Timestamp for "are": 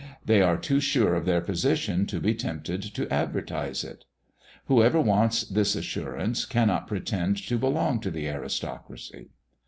0.41-0.57